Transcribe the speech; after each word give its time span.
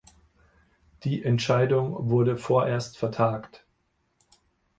Die 1.03 1.23
Entscheidung 1.23 2.09
wurde 2.09 2.35
vorerst 2.35 2.97
vertagt. 2.97 3.63